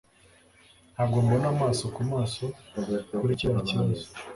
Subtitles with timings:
[0.93, 2.45] Ntabwo mbona amaso kumaso
[3.17, 4.05] kuri kiriya kibazo